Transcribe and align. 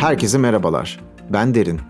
Herkese 0.00 0.38
merhabalar. 0.38 1.00
Ben 1.30 1.54
Derin. 1.54 1.80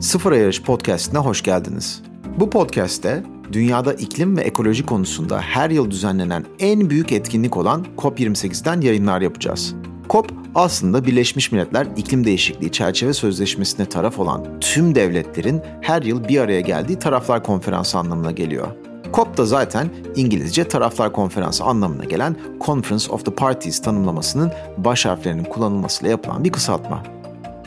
Sıfır 0.00 0.32
Yarış 0.32 0.62
Podcast'ine 0.62 1.18
hoş 1.18 1.42
geldiniz. 1.42 2.02
Bu 2.40 2.50
podcast'te 2.50 3.22
dünyada 3.52 3.92
iklim 3.92 4.36
ve 4.36 4.40
ekoloji 4.40 4.86
konusunda 4.86 5.40
her 5.40 5.70
yıl 5.70 5.90
düzenlenen 5.90 6.44
en 6.58 6.90
büyük 6.90 7.12
etkinlik 7.12 7.56
olan 7.56 7.86
COP28'den 7.96 8.80
yayınlar 8.80 9.20
yapacağız. 9.20 9.74
COP 10.10 10.30
aslında 10.54 11.04
Birleşmiş 11.04 11.52
Milletler 11.52 11.86
İklim 11.96 12.24
Değişikliği 12.24 12.72
Çerçeve 12.72 13.12
Sözleşmesi'ne 13.12 13.86
taraf 13.86 14.18
olan 14.18 14.60
tüm 14.60 14.94
devletlerin 14.94 15.62
her 15.80 16.02
yıl 16.02 16.28
bir 16.28 16.40
araya 16.40 16.60
geldiği 16.60 16.98
taraflar 16.98 17.44
konferansı 17.44 17.98
anlamına 17.98 18.30
geliyor. 18.30 18.68
COP 19.12 19.36
da 19.36 19.46
zaten 19.46 19.88
İngilizce 20.16 20.68
taraflar 20.68 21.12
konferansı 21.12 21.64
anlamına 21.64 22.04
gelen 22.04 22.36
Conference 22.60 23.12
of 23.12 23.24
the 23.24 23.34
Parties 23.34 23.82
tanımlamasının 23.82 24.52
baş 24.76 25.06
harflerinin 25.06 25.44
kullanılmasıyla 25.44 26.10
yapılan 26.10 26.44
bir 26.44 26.52
kısaltma. 26.52 27.15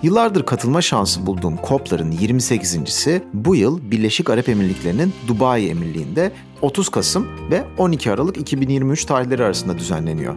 Yıllardır 0.03 0.45
katılma 0.45 0.81
şansı 0.81 1.25
bulduğum 1.25 1.55
COP'ların 1.67 2.11
28.si 2.11 3.23
bu 3.33 3.55
yıl 3.55 3.91
Birleşik 3.91 4.29
Arap 4.29 4.49
Emirlikleri'nin 4.49 5.13
Dubai 5.27 5.67
Emirliği'nde 5.67 6.31
30 6.61 6.89
Kasım 6.89 7.27
ve 7.51 7.63
12 7.77 8.11
Aralık 8.11 8.37
2023 8.37 9.05
tarihleri 9.05 9.43
arasında 9.43 9.77
düzenleniyor. 9.77 10.35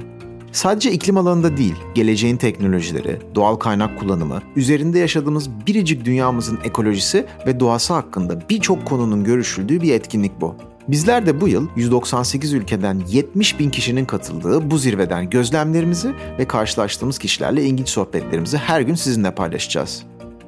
Sadece 0.53 0.93
iklim 0.93 1.17
alanında 1.17 1.57
değil, 1.57 1.75
geleceğin 1.95 2.37
teknolojileri, 2.37 3.19
doğal 3.35 3.57
kaynak 3.57 3.99
kullanımı, 3.99 4.43
üzerinde 4.57 4.99
yaşadığımız 4.99 5.51
biricik 5.67 6.05
dünyamızın 6.05 6.59
ekolojisi 6.65 7.27
ve 7.47 7.61
doğası 7.61 7.95
hakkında 7.95 8.41
birçok 8.51 8.87
konunun 8.87 9.25
görüşüldüğü 9.25 9.83
bir 9.83 9.95
etkinlik 9.95 10.41
bu. 10.41 10.57
Bizler 10.89 11.27
de 11.27 11.41
bu 11.41 11.49
yıl 11.49 11.69
198 11.77 12.53
ülkeden 12.53 13.03
70 13.09 13.59
bin 13.59 13.71
kişinin 13.71 14.05
katıldığı 14.05 14.71
bu 14.71 14.79
zirveden 14.79 15.31
gözlemlerimizi 15.31 16.15
ve 16.39 16.45
karşılaştığımız 16.45 17.19
kişilerle 17.19 17.63
ilginç 17.63 17.89
sohbetlerimizi 17.89 18.57
her 18.57 18.81
gün 18.81 18.95
sizinle 18.95 19.35
paylaşacağız. 19.35 20.03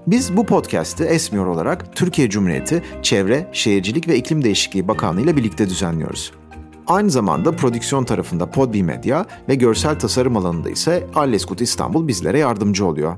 Biz 0.06 0.36
bu 0.36 0.46
podcast'i 0.46 1.04
Esmiyor 1.04 1.46
olarak 1.46 1.96
Türkiye 1.96 2.30
Cumhuriyeti 2.30 2.82
Çevre, 3.02 3.48
Şehircilik 3.52 4.08
ve 4.08 4.16
İklim 4.16 4.44
Değişikliği 4.44 4.88
Bakanlığı 4.88 5.20
ile 5.20 5.36
birlikte 5.36 5.68
düzenliyoruz. 5.68 6.32
Aynı 6.86 7.10
zamanda 7.10 7.52
prodüksiyon 7.52 8.04
tarafında 8.04 8.50
Podbi 8.50 8.82
Medya 8.82 9.26
ve 9.48 9.54
görsel 9.54 9.98
tasarım 9.98 10.36
alanında 10.36 10.70
ise 10.70 11.06
Alleskut 11.14 11.60
İstanbul 11.60 12.08
bizlere 12.08 12.38
yardımcı 12.38 12.86
oluyor. 12.86 13.16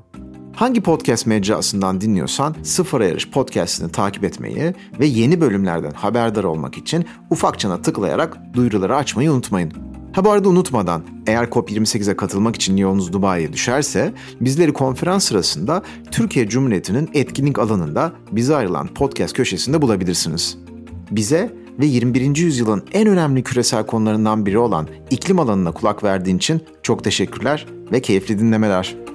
Hangi 0.57 0.81
podcast 0.81 1.27
mecrasından 1.27 2.01
dinliyorsan 2.01 2.57
Sıfır 2.63 3.01
Yarış 3.01 3.31
podcastini 3.31 3.93
takip 3.93 4.25
etmeyi 4.25 4.75
ve 5.01 5.07
yeni 5.07 5.41
bölümlerden 5.41 5.91
haberdar 5.91 6.45
olmak 6.45 6.79
için 6.79 7.07
ufakçana 7.31 7.83
tıklayarak 7.83 8.39
duyuruları 8.55 8.97
açmayı 8.97 9.33
unutmayın. 9.33 9.73
Ha 10.13 10.25
bu 10.25 10.31
arada 10.31 10.49
unutmadan 10.49 11.03
eğer 11.27 11.45
COP28'e 11.45 12.17
katılmak 12.17 12.57
için 12.57 12.77
yolunuz 12.77 13.13
Dubai'ye 13.13 13.53
düşerse 13.53 14.13
bizleri 14.41 14.73
konferans 14.73 15.25
sırasında 15.25 15.83
Türkiye 16.11 16.49
Cumhuriyeti'nin 16.49 17.11
etkinlik 17.15 17.59
alanında 17.59 18.13
bize 18.33 18.57
ayrılan 18.57 18.87
podcast 18.87 19.35
köşesinde 19.35 19.83
bulabilirsiniz. 19.83 20.59
Bize 21.11 21.53
ve 21.79 21.87
21. 21.87 22.37
yüzyılın 22.37 22.85
en 22.93 23.09
önemli 23.09 23.43
küresel 23.43 23.87
konularından 23.87 24.47
biri 24.47 24.59
olan 24.59 24.89
iklim 25.11 25.39
alanına 25.39 25.73
kulak 25.73 26.05
verdiğin 26.05 26.37
için 26.37 26.61
çok 26.83 27.05
teşekkürler 27.05 27.67
ve 27.93 28.01
keyifli 28.01 28.39
dinlemeler. 28.39 29.06